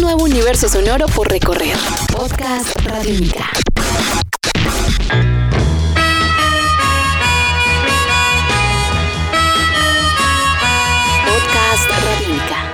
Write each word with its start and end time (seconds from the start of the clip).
Nuevo 0.00 0.24
universo 0.24 0.68
sonoro 0.68 1.06
por 1.06 1.28
recorrer. 1.28 1.76
Podcast 2.12 2.76
Radiónica. 2.84 3.67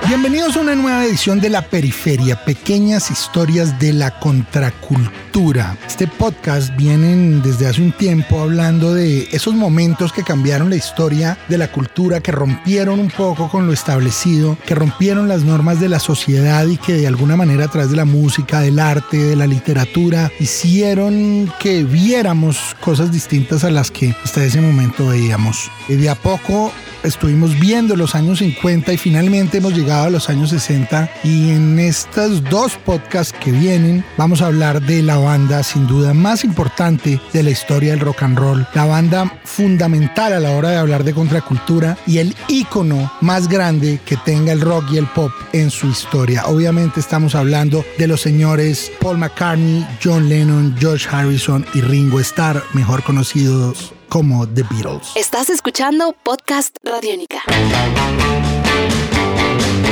Bienvenidos 0.07 0.55
a 0.55 0.59
una 0.59 0.75
nueva 0.75 1.03
edición 1.03 1.39
de 1.41 1.49
La 1.49 1.63
Periferia, 1.63 2.35
pequeñas 2.45 3.09
historias 3.09 3.79
de 3.79 3.91
la 3.91 4.19
contracultura. 4.19 5.75
Este 5.87 6.05
podcast 6.05 6.75
viene 6.75 7.41
desde 7.41 7.65
hace 7.65 7.81
un 7.81 7.91
tiempo 7.91 8.39
hablando 8.39 8.93
de 8.93 9.27
esos 9.31 9.55
momentos 9.55 10.13
que 10.13 10.21
cambiaron 10.21 10.69
la 10.69 10.75
historia 10.75 11.39
de 11.49 11.57
la 11.57 11.71
cultura, 11.71 12.21
que 12.21 12.31
rompieron 12.31 12.99
un 12.99 13.09
poco 13.09 13.49
con 13.49 13.65
lo 13.65 13.73
establecido, 13.73 14.59
que 14.67 14.75
rompieron 14.75 15.27
las 15.27 15.41
normas 15.41 15.79
de 15.79 15.89
la 15.89 15.99
sociedad 15.99 16.67
y 16.67 16.77
que 16.77 16.93
de 16.93 17.07
alguna 17.07 17.35
manera 17.35 17.65
a 17.65 17.69
través 17.69 17.89
de 17.89 17.97
la 17.97 18.05
música, 18.05 18.59
del 18.59 18.77
arte, 18.77 19.17
de 19.17 19.35
la 19.35 19.47
literatura, 19.47 20.31
hicieron 20.39 21.51
que 21.59 21.83
viéramos 21.83 22.75
cosas 22.79 23.11
distintas 23.11 23.63
a 23.63 23.71
las 23.71 23.89
que 23.89 24.15
hasta 24.23 24.43
ese 24.43 24.61
momento 24.61 25.07
veíamos. 25.07 25.71
Y 25.89 25.95
de 25.95 26.09
a 26.11 26.15
poco 26.15 26.71
estuvimos 27.03 27.59
viendo 27.59 27.95
los 27.95 28.15
años 28.15 28.39
50 28.39 28.93
y 28.93 28.97
finalmente 28.97 29.57
hemos 29.57 29.73
llegado 29.73 29.94
a 30.03 30.09
los 30.09 30.29
años 30.29 30.49
60 30.49 31.09
y 31.23 31.51
en 31.51 31.79
estos 31.79 32.43
dos 32.43 32.77
podcasts 32.77 33.33
que 33.39 33.51
vienen 33.51 34.03
vamos 34.17 34.41
a 34.41 34.47
hablar 34.47 34.81
de 34.81 35.01
la 35.01 35.17
banda 35.17 35.63
sin 35.63 35.87
duda 35.87 36.13
más 36.13 36.43
importante 36.43 37.19
de 37.33 37.43
la 37.43 37.51
historia 37.51 37.91
del 37.91 38.01
rock 38.01 38.23
and 38.23 38.37
roll, 38.37 38.67
la 38.73 38.85
banda 38.85 39.39
fundamental 39.43 40.33
a 40.33 40.39
la 40.39 40.51
hora 40.51 40.69
de 40.69 40.77
hablar 40.77 41.03
de 41.03 41.13
contracultura 41.13 41.97
y 42.05 42.17
el 42.17 42.35
ícono 42.47 43.11
más 43.21 43.47
grande 43.47 43.99
que 44.05 44.17
tenga 44.17 44.51
el 44.51 44.61
rock 44.61 44.91
y 44.91 44.97
el 44.97 45.07
pop 45.07 45.31
en 45.53 45.71
su 45.71 45.87
historia. 45.87 46.45
Obviamente 46.47 46.99
estamos 46.99 47.35
hablando 47.35 47.85
de 47.97 48.07
los 48.07 48.21
señores 48.21 48.91
Paul 48.99 49.17
McCartney, 49.17 49.87
John 50.03 50.27
Lennon, 50.27 50.75
George 50.77 51.07
Harrison 51.09 51.65
y 51.73 51.81
Ringo 51.81 52.19
Starr, 52.19 52.63
mejor 52.73 53.03
conocidos 53.03 53.93
como 54.09 54.47
The 54.47 54.63
Beatles. 54.63 55.11
Estás 55.15 55.49
escuchando 55.49 56.15
Podcast 56.23 56.77
Radiónica. 56.83 57.41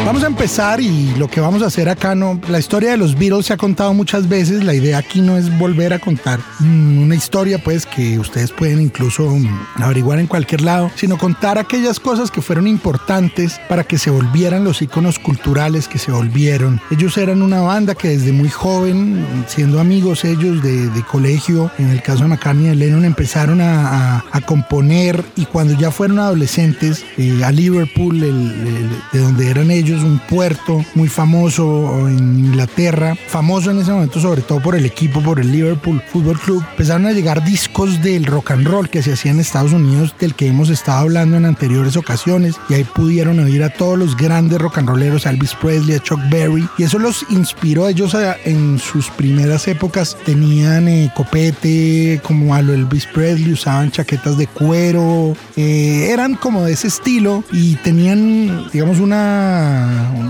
Vamos 0.06 0.24
a 0.24 0.28
empezar 0.28 0.82
y 0.82 1.16
lo 1.16 1.30
que 1.30 1.40
vamos 1.40 1.62
a 1.62 1.68
hacer 1.68 1.88
acá 1.88 2.14
no, 2.14 2.40
la 2.50 2.60
historia 2.60 2.92
de 2.92 2.98
los 2.98 3.18
Beatles 3.18 3.46
se 3.46 3.54
ha 3.54 3.58
contado 3.58 3.94
muchas 3.94 4.28
veces, 4.28 4.62
la 4.64 4.74
idea 4.74 4.98
aquí 4.98 5.22
no 5.22 5.38
es 5.38 5.58
volver 5.58 5.94
a 5.94 6.00
contar 6.00 6.42
una 6.60 7.16
historia 7.16 7.58
pues 7.58 7.86
que 7.86 8.20
ustedes 8.20 8.52
pueden 8.52 8.82
incluso 8.82 9.30
mm, 9.30 9.82
averiguar 9.82 10.20
en 10.20 10.28
cualquier 10.28 10.62
lado, 10.62 10.92
sino 10.96 11.18
contar 11.18 11.58
aquellas 11.58 12.00
cosas 12.00 12.32
que 12.32 12.42
fueron 12.42 12.68
importantes 12.68 13.62
para 13.70 13.84
que 13.84 13.98
se 13.98 14.10
volvieran 14.10 14.64
los 14.64 14.82
iconos 14.82 15.20
culturales 15.20 15.88
que 15.88 16.00
se 16.00 16.12
volvieron. 16.12 16.82
Ellos 16.92 17.18
eran 17.18 17.42
una 17.42 17.62
banda 17.62 17.96
que 17.96 18.10
desde 18.10 18.32
muy 18.32 18.50
joven, 18.50 19.26
siendo 19.48 19.80
amigos 19.80 20.26
ellos 20.26 20.62
de, 20.62 20.90
de 20.90 21.04
colegio, 21.04 21.72
en 21.78 21.90
el 21.90 22.02
caso 22.02 22.24
de 22.24 22.30
McCartney 22.30 22.72
y 22.72 22.76
Lennon, 22.76 23.06
empezaron 23.06 23.62
a, 23.62 24.24
componer 24.46 25.24
y 25.38 25.46
cuando 25.46 25.74
ya 25.80 25.90
fueron 25.90 26.20
adolescentes, 26.20 27.06
eh, 27.18 27.44
a 27.46 27.52
Liverpool, 27.52 28.20
de 28.20 29.20
donde 29.20 29.50
eran 29.50 29.72
ellos, 29.72 29.93
un 30.02 30.20
puerto 30.30 30.84
muy 30.96 31.08
famoso 31.10 32.08
en 32.10 32.40
Inglaterra, 32.40 33.16
famoso 33.28 33.72
en 33.72 33.80
ese 33.80 33.92
momento 33.92 34.20
sobre 34.20 34.42
todo 34.42 34.62
por 34.62 34.76
el 34.76 34.86
equipo, 34.86 35.22
por 35.22 35.40
el 35.40 35.52
Liverpool 35.52 36.02
Football 36.12 36.40
Club, 36.40 36.64
empezaron 36.72 37.06
a 37.06 37.12
llegar 37.12 37.44
discos 37.44 38.02
del 38.02 38.26
rock 38.26 38.52
and 38.52 38.66
roll 38.68 38.90
que 38.90 39.04
se 39.04 39.14
hacía 39.14 39.32
en 39.32 39.40
Estados 39.40 39.74
Unidos, 39.74 40.16
del 40.20 40.34
que 40.36 40.48
hemos 40.48 40.70
estado 40.70 41.00
hablando 41.00 41.38
en 41.38 41.46
anteriores 41.46 41.98
ocasiones, 41.98 42.56
y 42.70 42.74
ahí 42.76 42.84
pudieron 42.84 43.40
oír 43.40 43.64
a 43.64 43.70
todos 43.70 43.98
los 44.00 44.16
grandes 44.18 44.60
rock 44.60 44.80
and 44.80 44.90
rolleros, 44.90 45.26
a 45.26 45.30
Elvis 45.32 45.54
Presley, 45.56 45.96
a 45.96 46.00
Chuck 46.00 46.20
Berry, 46.30 46.68
y 46.78 46.84
eso 46.84 46.98
los 47.00 47.26
inspiró 47.30 47.88
ellos 47.88 48.16
a- 48.16 48.38
en 48.46 48.80
sus 48.80 49.10
primeras 49.10 49.68
épocas, 49.68 50.18
tenían 50.26 50.88
eh, 50.88 51.12
copete 51.16 52.20
como 52.24 52.56
a 52.56 52.62
lo 52.62 52.74
Elvis 52.74 53.06
Presley, 53.08 53.52
usaban 53.54 53.92
chaquetas 53.92 54.38
de 54.38 54.48
cuero, 54.48 55.36
eh, 55.56 56.10
eran 56.12 56.36
como 56.36 56.64
de 56.64 56.74
ese 56.74 56.88
estilo 56.88 57.44
y 57.52 57.76
tenían, 57.78 58.70
digamos, 58.72 59.00
una, 59.00 59.83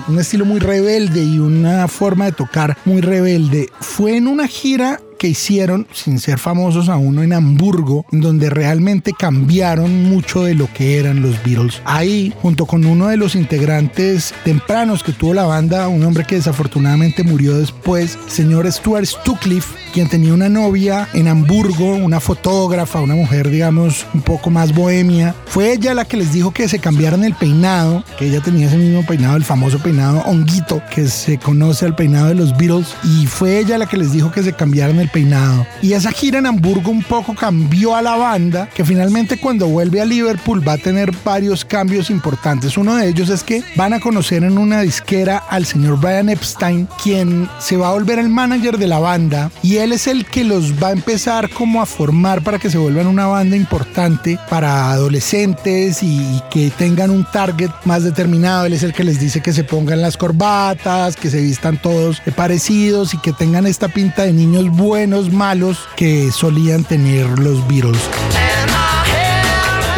un 0.07 0.19
estilo 0.19 0.45
muy 0.45 0.59
rebelde 0.59 1.23
y 1.23 1.39
una 1.39 1.87
forma 1.87 2.25
de 2.25 2.31
tocar 2.31 2.77
muy 2.85 3.01
rebelde. 3.01 3.69
Fue 3.79 4.17
en 4.17 4.27
una 4.27 4.47
gira 4.47 4.99
que 5.23 5.29
hicieron, 5.29 5.87
sin 5.93 6.19
ser 6.19 6.37
famosos 6.37 6.89
aún, 6.89 7.17
en 7.23 7.31
Hamburgo, 7.31 8.05
donde 8.11 8.49
realmente 8.49 9.13
cambiaron 9.17 10.03
mucho 10.03 10.43
de 10.43 10.53
lo 10.53 10.67
que 10.73 10.99
eran 10.99 11.21
los 11.21 11.41
Beatles. 11.45 11.81
Ahí, 11.85 12.33
junto 12.41 12.65
con 12.65 12.83
uno 12.83 13.07
de 13.07 13.15
los 13.15 13.33
integrantes 13.33 14.33
tempranos 14.43 15.01
que 15.01 15.13
tuvo 15.13 15.33
la 15.33 15.45
banda, 15.45 15.87
un 15.87 16.03
hombre 16.03 16.25
que 16.25 16.35
desafortunadamente 16.35 17.23
murió 17.23 17.57
después, 17.57 18.19
señor 18.27 18.69
Stuart 18.69 19.05
Stucliffe, 19.05 19.73
quien 19.93 20.09
tenía 20.09 20.33
una 20.33 20.49
novia 20.49 21.07
en 21.13 21.29
Hamburgo, 21.29 21.95
una 21.95 22.19
fotógrafa, 22.19 22.99
una 22.99 23.15
mujer, 23.15 23.49
digamos, 23.49 24.05
un 24.13 24.23
poco 24.23 24.49
más 24.49 24.73
bohemia. 24.73 25.35
Fue 25.45 25.71
ella 25.71 25.93
la 25.93 26.03
que 26.03 26.17
les 26.17 26.33
dijo 26.33 26.51
que 26.51 26.67
se 26.67 26.79
cambiaran 26.79 27.23
el 27.23 27.35
peinado, 27.35 28.03
que 28.17 28.27
ella 28.27 28.41
tenía 28.41 28.67
ese 28.67 28.75
mismo 28.75 29.05
peinado, 29.05 29.37
el 29.37 29.45
famoso 29.45 29.79
peinado 29.79 30.19
honguito, 30.25 30.81
que 30.93 31.07
se 31.07 31.37
conoce 31.37 31.85
al 31.85 31.95
peinado 31.95 32.27
de 32.27 32.35
los 32.35 32.57
Beatles, 32.57 32.87
y 33.03 33.27
fue 33.27 33.59
ella 33.59 33.77
la 33.77 33.85
que 33.85 33.95
les 33.97 34.11
dijo 34.11 34.31
que 34.31 34.43
se 34.43 34.51
cambiaran 34.51 34.99
el 34.99 35.09
peinado. 35.13 35.65
Y 35.81 35.93
esa 35.93 36.11
gira 36.11 36.39
en 36.39 36.47
Hamburgo 36.47 36.91
un 36.91 37.03
poco 37.03 37.35
cambió 37.35 37.95
a 37.95 38.01
la 38.01 38.17
banda, 38.17 38.67
que 38.75 38.83
finalmente 38.83 39.37
cuando 39.37 39.67
vuelve 39.67 40.01
a 40.01 40.05
Liverpool 40.05 40.67
va 40.67 40.73
a 40.73 40.77
tener 40.77 41.11
varios 41.23 41.63
cambios 41.63 42.09
importantes. 42.09 42.77
Uno 42.77 42.95
de 42.95 43.07
ellos 43.07 43.29
es 43.29 43.43
que 43.43 43.63
van 43.75 43.93
a 43.93 43.99
conocer 43.99 44.43
en 44.43 44.57
una 44.57 44.81
disquera 44.81 45.37
al 45.37 45.65
señor 45.65 45.99
Brian 45.99 46.29
Epstein, 46.29 46.89
quien 47.01 47.47
se 47.59 47.77
va 47.77 47.89
a 47.89 47.93
volver 47.93 48.19
el 48.19 48.29
manager 48.29 48.77
de 48.77 48.87
la 48.87 48.99
banda, 48.99 49.51
y 49.61 49.77
él 49.77 49.93
es 49.93 50.07
el 50.07 50.25
que 50.25 50.43
los 50.43 50.73
va 50.81 50.89
a 50.89 50.91
empezar 50.91 51.49
como 51.49 51.81
a 51.81 51.85
formar 51.85 52.43
para 52.43 52.59
que 52.59 52.69
se 52.69 52.77
vuelvan 52.77 53.07
una 53.07 53.27
banda 53.27 53.55
importante 53.55 54.39
para 54.49 54.91
adolescentes 54.91 56.01
y, 56.01 56.41
que 56.49 56.71
tengan 56.71 57.09
un 57.09 57.25
target 57.25 57.69
más 57.85 58.03
determinado. 58.03 58.65
Él 58.65 58.73
es 58.73 58.83
el 58.83 58.93
que 58.93 59.03
les 59.03 59.19
dice 59.19 59.41
que 59.41 59.53
se 59.53 59.63
pongan 59.63 60.01
las 60.01 60.17
corbatas, 60.17 61.15
que 61.15 61.29
se 61.29 61.41
vistan 61.41 61.81
todos 61.81 62.21
parecidos 62.35 63.13
y 63.13 63.17
que 63.17 63.33
tengan 63.33 63.65
esta 63.67 63.87
pinta 63.87 64.23
de 64.23 64.33
niños 64.33 64.69
buenos, 64.69 65.02
malos 65.31 65.77
que 65.95 66.31
solían 66.31 66.83
tener 66.83 67.27
los 67.39 67.67
Beatles. 67.67 68.01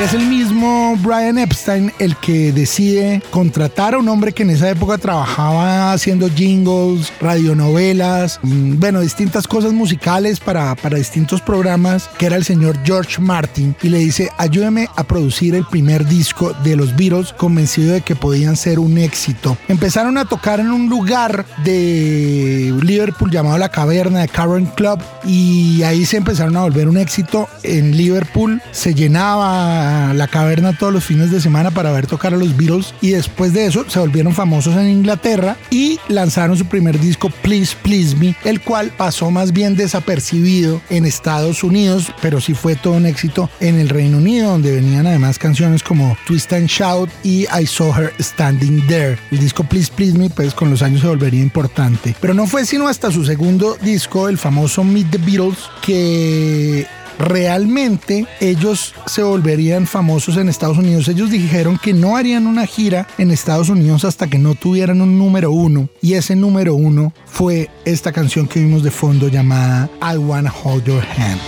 Es 0.01 0.13
el 0.13 0.25
mismo 0.27 0.75
Brian 0.96 1.38
Epstein 1.38 1.91
el 2.00 2.16
que 2.18 2.51
decide 2.51 3.22
contratar 3.31 3.94
a 3.94 3.97
un 3.97 4.07
hombre 4.09 4.34
que 4.34 4.44
en 4.44 4.51
esa 4.51 4.69
época 4.69 4.97
trabajaba 4.97 5.94
haciendo 5.94 6.29
jingles, 6.29 7.12
radionovelas, 7.19 8.40
mm, 8.44 8.79
bueno, 8.79 9.01
distintas 9.01 9.47
cosas 9.47 9.73
musicales 9.73 10.40
para, 10.40 10.75
para 10.75 10.97
distintos 10.97 11.41
programas, 11.41 12.09
que 12.18 12.28
era 12.28 12.35
el 12.35 12.44
señor 12.44 12.78
George 12.84 13.22
Martin, 13.22 13.75
y 13.81 13.90
le 13.90 14.00
dice, 14.00 14.29
ayúdeme 14.38 14.88
a 14.96 15.03
producir 15.03 15.56
el 15.56 15.66
primer 15.66 16.06
disco 16.06 16.53
de 16.63 16.75
los 16.75 16.96
Beatles, 16.96 17.34
convencido 17.34 17.94
de 17.94 18.02
que 18.02 18.16
podían 18.16 18.56
ser 18.56 18.79
un 18.79 18.97
éxito. 18.97 19.57
Empezaron 19.67 20.17
a 20.17 20.25
tocar 20.25 20.59
en 20.59 20.72
un 20.72 20.90
lugar 20.90 21.46
de 21.63 22.73
Liverpool 22.81 23.31
llamado 23.31 23.57
La 23.57 23.69
Caverna 23.69 24.22
de 24.22 24.28
Cavern 24.28 24.66
Club, 24.67 25.00
y 25.25 25.84
ahí 25.84 26.06
se 26.06 26.17
empezaron 26.17 26.56
a 26.57 26.62
volver 26.62 26.88
un 26.88 26.97
éxito. 26.97 27.47
En 27.63 27.96
Liverpool 27.97 28.62
se 28.72 28.94
llenaba 28.94 30.13
la 30.13 30.28
caverna 30.28 30.75
todos 30.75 30.94
los 30.94 31.03
fines 31.03 31.31
de 31.31 31.41
semana 31.41 31.72
para 31.72 31.91
ver 31.91 32.08
tocar 32.08 32.34
a 32.34 32.38
los 32.38 32.56
Beatles 32.56 32.94
y 33.02 33.12
después 33.12 33.53
de 33.53 33.66
eso 33.66 33.86
se 33.90 34.00
volvieron 34.00 34.34
famosos 34.34 34.75
en 34.75 34.90
Inglaterra 34.90 35.58
y 35.69 36.00
lanzaron 36.08 36.58
su 36.58 36.66
primer 36.66 37.00
disco 37.00 37.30
Please 37.41 37.75
Please 37.81 38.16
Me, 38.16 38.36
el 38.44 38.62
cual 38.62 38.91
pasó 38.96 39.31
más 39.31 39.52
bien 39.52 39.75
desapercibido 39.75 40.81
en 40.90 41.06
Estados 41.06 41.64
Unidos, 41.64 42.12
pero 42.22 42.41
sí 42.41 42.53
fue 42.53 42.75
todo 42.75 42.94
un 42.94 43.06
éxito 43.06 43.50
en 43.59 43.80
el 43.80 43.90
Reino 43.90 44.18
Unido, 44.18 44.52
donde 44.52 44.75
venían 44.75 45.08
además 45.08 45.40
canciones 45.40 45.84
como 45.84 46.18
Twist 46.28 46.53
and 46.53 46.68
Shout 46.68 47.09
y 47.24 47.44
I 47.44 47.66
Saw 47.66 47.94
Her 47.94 48.14
Standing 48.19 48.85
There. 48.88 49.18
El 49.31 49.40
disco 49.40 49.64
Please 49.64 49.91
Please 49.96 50.18
Me, 50.18 50.30
pues 50.30 50.53
con 50.53 50.69
los 50.69 50.81
años 50.81 51.02
se 51.02 51.08
volvería 51.08 51.41
importante. 51.41 52.16
Pero 52.19 52.34
no 52.34 52.47
fue 52.47 52.66
sino 52.66 52.88
hasta 52.88 53.11
su 53.11 53.26
segundo 53.26 53.78
disco, 53.82 54.29
el 54.29 54.38
famoso 54.38 54.84
Meet 54.84 55.11
the 55.11 55.17
Beatles, 55.17 55.58
que 55.82 56.88
realmente 57.20 58.28
ellos 58.40 58.94
se 59.06 59.23
volverían 59.23 59.88
famosos 59.88 60.38
en 60.38 60.50
Estados 60.50 60.78
Unidos. 60.78 61.08
Ellos 61.08 61.29
dijeron 61.29 61.78
que 61.78 61.94
no 61.94 62.17
harían 62.17 62.47
una 62.47 62.66
gira 62.66 63.08
en 63.17 63.32
Estados 63.32 63.70
Unidos 63.70 64.06
hasta 64.06 64.28
que 64.28 64.38
no 64.38 64.56
tuvieran 64.56 65.02
un 65.02 65.17
número 65.17 65.52
uno. 65.52 65.90
Y 66.02 66.14
ese 66.14 66.35
número 66.35 66.76
uno 66.76 67.14
fue 67.26 67.70
esta 67.85 68.12
canción 68.12 68.47
que 68.47 68.59
vimos 68.59 68.84
de 68.84 68.91
fondo 68.91 69.28
llamada 69.28 69.90
I 70.02 70.17
Wanna 70.17 70.53
Hold 70.64 70.85
Your 70.85 71.03
Hand. 71.03 71.40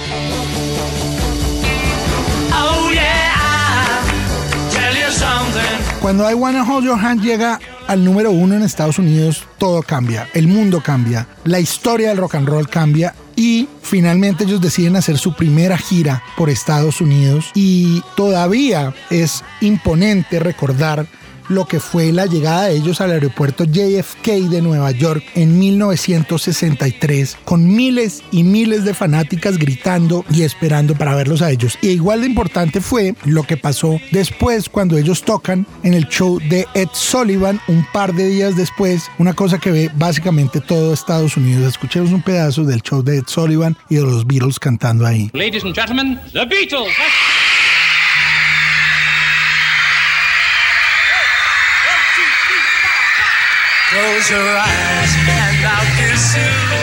Oh 2.53 2.91
yeah, 2.91 3.33
I'll 3.35 4.71
tell 4.71 4.95
you 4.95 5.11
something. 5.11 6.01
Cuando 6.01 6.29
I 6.29 6.33
Wanna 6.33 6.63
Hold 6.63 6.85
Your 6.85 6.99
Hand 6.99 7.21
llega 7.21 7.59
al 7.87 8.03
número 8.03 8.31
uno 8.31 8.55
en 8.55 8.63
Estados 8.63 8.99
Unidos, 8.99 9.45
todo 9.57 9.81
cambia, 9.81 10.27
el 10.33 10.47
mundo 10.47 10.81
cambia, 10.83 11.27
la 11.45 11.59
historia 11.59 12.09
del 12.09 12.17
rock 12.17 12.35
and 12.35 12.47
roll 12.47 12.67
cambia 12.67 13.15
y 13.37 13.69
finalmente 13.83 14.43
ellos 14.43 14.59
deciden 14.59 14.95
hacer 14.97 15.17
su 15.17 15.33
primera 15.33 15.77
gira 15.77 16.23
por 16.35 16.49
Estados 16.49 16.99
Unidos 16.99 17.51
y 17.53 18.01
todavía 18.17 18.93
es 19.11 19.43
imponente 19.61 20.39
recordar 20.39 21.07
lo 21.49 21.65
que 21.65 21.79
fue 21.79 22.11
la 22.11 22.25
llegada 22.25 22.65
de 22.65 22.75
ellos 22.75 23.01
al 23.01 23.11
aeropuerto 23.11 23.63
JFK 23.63 24.49
de 24.49 24.61
Nueva 24.61 24.91
York 24.91 25.23
en 25.35 25.57
1963, 25.57 27.37
con 27.43 27.75
miles 27.75 28.23
y 28.31 28.43
miles 28.43 28.85
de 28.85 28.93
fanáticas 28.93 29.57
gritando 29.57 30.25
y 30.29 30.43
esperando 30.43 30.95
para 30.95 31.15
verlos 31.15 31.41
a 31.41 31.51
ellos. 31.51 31.77
Y 31.81 31.89
igual 31.89 32.21
de 32.21 32.27
importante 32.27 32.81
fue 32.81 33.15
lo 33.25 33.43
que 33.43 33.57
pasó 33.57 33.99
después 34.11 34.69
cuando 34.69 34.97
ellos 34.97 35.23
tocan 35.23 35.65
en 35.83 35.93
el 35.93 36.07
show 36.07 36.39
de 36.49 36.67
Ed 36.73 36.89
Sullivan 36.93 37.59
un 37.67 37.85
par 37.91 38.13
de 38.13 38.27
días 38.27 38.55
después, 38.55 39.09
una 39.17 39.33
cosa 39.33 39.57
que 39.57 39.71
ve 39.71 39.91
básicamente 39.95 40.61
todo 40.61 40.93
Estados 40.93 41.37
Unidos. 41.37 41.67
Escuchemos 41.67 42.11
un 42.11 42.21
pedazo 42.21 42.63
del 42.63 42.81
show 42.81 43.03
de 43.03 43.17
Ed 43.17 43.23
Sullivan 43.27 43.77
y 43.89 43.95
de 43.95 44.01
los 44.01 44.25
Beatles 44.25 44.59
cantando 44.59 45.05
ahí. 45.05 45.29
Ladies 45.33 45.63
and 45.63 45.75
gentlemen, 45.75 46.19
the 46.33 46.45
Beatles. 46.45 46.91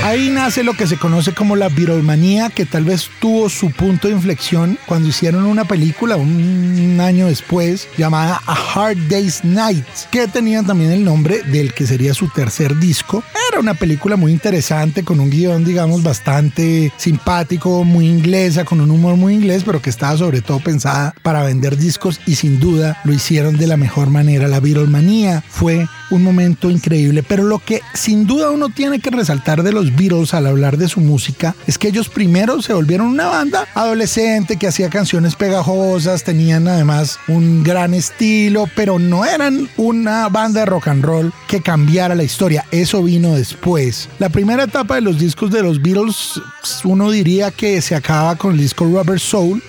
Ahí 0.05 0.31
nace 0.31 0.63
lo 0.63 0.73
que 0.75 0.87
se 0.87 0.97
conoce 0.97 1.35
como 1.35 1.55
la 1.55 1.69
Beatlemanía, 1.69 2.49
que 2.49 2.65
tal 2.65 2.85
vez 2.85 3.11
tuvo 3.21 3.51
su 3.51 3.71
punto 3.71 4.09
de 4.09 4.15
inflexión 4.15 4.79
cuando 4.87 5.09
hicieron 5.09 5.45
una 5.45 5.67
película 5.67 6.17
un 6.17 6.99
año 7.01 7.27
después 7.27 7.89
llamada 7.99 8.41
A 8.47 8.55
Hard 8.55 8.97
Day's 9.09 9.45
Night, 9.45 9.85
que 10.11 10.29
tenía 10.29 10.63
también 10.63 10.93
el 10.93 11.05
nombre 11.05 11.43
del 11.43 11.75
que 11.75 11.87
sería 11.87 12.15
su 12.15 12.29
tercer 12.29 12.77
disco. 12.79 13.23
Era 13.55 13.61
una 13.61 13.75
película 13.75 14.17
muy 14.17 14.33
interesante, 14.33 15.05
con 15.05 15.21
un 15.21 15.31
guion, 15.31 15.65
digamos, 15.65 16.03
bastante 16.03 16.93
simpático, 16.97 17.85
muy 17.85 18.09
inglesa, 18.09 18.65
con 18.65 18.81
un 18.81 18.91
humor 18.91 19.15
muy 19.15 19.35
inglés, 19.35 19.63
pero 19.65 19.81
que 19.81 19.91
estaba 19.91 20.17
sobre 20.17 20.41
todo 20.41 20.59
pensada 20.59 21.15
para 21.23 21.45
vender 21.45 21.77
discos 21.77 22.21
y 22.27 22.35
sin 22.35 22.59
duda 22.59 22.99
lo 23.05 23.13
hicieron 23.13 23.57
de 23.57 23.69
la 23.69 23.77
mejor 23.77 24.11
manera. 24.11 24.49
La 24.49 24.59
Beatlemanía 24.59 25.45
fue 25.49 25.87
un 26.11 26.25
momento 26.25 26.69
increíble, 26.69 27.23
pero 27.23 27.45
lo 27.45 27.61
que 27.61 27.81
sin 27.95 28.27
duda 28.27 28.51
uno 28.51 28.71
tiene 28.71 28.99
que 28.99 29.11
resaltar 29.11 29.63
de 29.63 29.73
los 29.73 29.95
Beatles 29.95 30.35
al 30.35 30.47
hablar 30.47 30.77
de 30.77 30.89
su 30.89 31.01
música 31.01 31.55
es 31.67 31.79
que 31.79 31.89
ellos 31.89 32.09
primero 32.09 32.61
se 32.61 32.73
volvieron 32.73 33.07
una 33.07 33.27
banda 33.27 33.67
adolescente 33.75 34.57
que 34.57 34.67
hacía 34.67 34.91
canciones 34.91 35.37
pegajosas, 35.37 36.25
tenían 36.25 36.69
además 36.69 37.19
un 37.29 37.63
gran 37.63 37.95
estilo, 37.95 38.69
pero 38.75 38.99
no 38.99 39.25
eran 39.25 39.69
una 39.77 40.29
banda 40.29 40.61
de 40.61 40.67
rock 40.67 40.89
and 40.89 41.05
roll 41.05 41.33
que 41.49 41.61
cambiara 41.61 42.15
la 42.15 42.25
historia, 42.25 42.65
eso 42.71 43.03
vino 43.03 43.35
después. 43.45 44.09
La 44.19 44.31
primera 44.31 44.65
etapa 44.65 44.95
de 44.95 45.03
los 45.03 45.19
discos 45.19 45.51
de 45.51 45.63
los 45.63 45.83
Beatles, 45.83 46.41
uno 46.85 47.11
diría 47.11 47.51
que 47.51 47.83
se 47.83 47.95
acaba 47.95 48.37
con 48.37 48.53
el 48.53 48.59
disco 48.59 48.87
Rubber 48.87 49.21
Soul, 49.21 49.63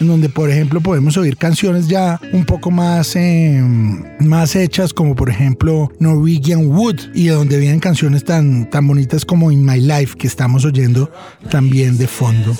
en 0.00 0.08
donde 0.08 0.28
por 0.28 0.50
ejemplo 0.50 0.80
podemos 0.82 1.16
oír 1.16 1.38
canciones 1.38 1.88
ya 1.88 2.20
un 2.32 2.44
poco 2.44 2.70
más, 2.70 3.16
eh, 3.16 3.62
más 4.20 4.54
hechas 4.54 4.92
como 4.92 5.14
por 5.16 5.30
ejemplo 5.30 5.90
Norwegian 5.98 6.66
Wood 6.66 7.00
y 7.14 7.28
donde 7.28 7.58
vienen 7.58 7.80
canciones 7.80 8.24
tan, 8.24 8.68
tan 8.68 8.86
bonitas 8.86 9.24
como 9.24 9.50
In 9.50 9.64
My 9.64 9.80
Life 9.80 10.16
que 10.18 10.26
estamos 10.26 10.66
oyendo 10.66 11.10
también 11.50 11.96
de 11.96 12.08
fondo. 12.08 12.54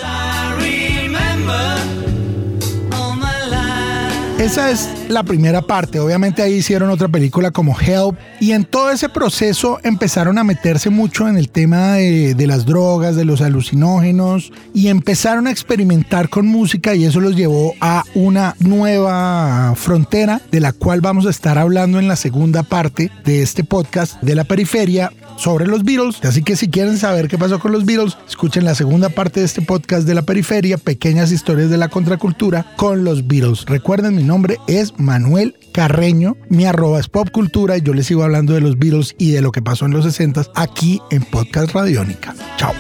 Esa 4.43 4.73
es 4.73 4.89
la 5.09 5.23
primera 5.23 5.63
parte. 5.63 6.01
Obviamente 6.01 6.43
ahí 6.43 6.55
hicieron 6.55 6.91
otra 6.91 7.07
película 7.07 7.53
como 7.53 7.79
Help 7.79 8.19
y 8.41 8.51
en 8.51 8.65
todo 8.65 8.91
ese 8.91 9.09
proceso 9.09 9.79
empezaron 9.85 10.37
a 10.37 10.43
meterse 10.43 10.91
mucho 10.91 11.29
en 11.29 11.39
el 11.39 11.49
tema 11.49 11.93
de, 11.93 12.47
las 12.49 12.67
drogas, 12.67 13.15
de 13.15 13.25
los 13.25 13.41
alucinógenos 13.41 14.53
y 14.75 14.89
empezaron 14.89 15.47
a 15.47 15.53
experimentar 15.53 16.29
con 16.29 16.49
música 16.49 16.97
y 16.97 17.05
eso 17.05 17.21
los 17.21 17.37
llevó 17.37 17.75
a 17.81 18.03
una 18.17 18.57
nueva 18.59 19.75
frontera 19.77 20.41
de 20.51 20.59
la 20.59 20.73
cual 20.73 21.01
vamos 21.01 21.25
a 21.27 21.31
estar 21.31 21.57
hablando 21.57 22.01
en 22.01 22.09
la 22.09 22.17
segunda 22.17 22.65
parte 22.65 23.13
de 23.25 23.43
este 23.43 23.63
podcast 23.63 24.21
de 24.23 24.35
la 24.35 24.43
periferia 24.43 25.13
sobre 25.37 25.67
los 25.67 25.85
Beatles. 25.85 26.25
Así 26.25 26.43
que 26.43 26.57
si 26.57 26.69
quieren 26.69 26.99
saber 26.99 27.29
qué 27.29 27.39
pasó 27.39 27.59
con 27.59 27.73
los 27.73 27.85
Beatles, 27.85 28.17
escuchen 28.29 28.65
la 28.65 28.75
segunda 28.75 29.09
parte 29.09 29.41
de 29.41 29.47
este 29.47 29.63
podcast 29.63 30.07
de 30.07 30.15
la 30.15 30.23
periferia, 30.23 30.79
pequeñas 30.79 31.33
historias 31.33 31.71
de 31.71 31.77
la 31.77 31.89
contracultura 31.89 32.67
con 32.77 33.05
los 33.05 33.27
Beatles. 33.27 33.65
Recuerden, 33.67 34.17
mi 34.17 34.25
nombre 34.25 34.59
es 34.67 34.99
Manuel 34.99 35.57
Carreño, 35.73 36.37
mi 36.49 36.67
arroba 36.67 37.01
es 37.01 37.09
popcultura 37.09 37.77
y 37.77 37.83
yo 37.83 37.95
les 37.95 38.07
sigo 38.07 38.23
hablando 38.23 38.55
de 38.55 38.61
los 38.61 38.79
Beatles 38.79 39.15
y 39.19 39.31
de 39.31 39.43
lo 39.43 39.53
que 39.53 39.63
pasó 39.63 39.87
en 39.87 39.93
los 39.93 40.05
60 40.05 40.47
aquí 40.55 41.01
en 41.11 41.23
Podcast 41.25 41.73
Radiónica. 41.73 42.35
Chao. 42.57 42.73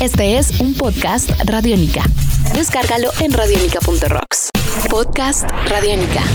Este 0.00 0.38
es 0.38 0.60
un 0.60 0.74
podcast 0.74 1.28
Radiónica. 1.44 2.04
Descárgalo 2.54 3.10
en 3.20 3.32
radiónica.rocks. 3.32 4.27
Podcast 4.88 5.44
Radiónica. 5.68 6.28